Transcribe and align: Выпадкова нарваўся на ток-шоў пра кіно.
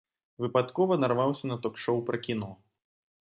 Выпадкова 0.45 0.97
нарваўся 1.03 1.45
на 1.51 1.59
ток-шоў 1.67 2.01
пра 2.09 2.17
кіно. 2.25 2.51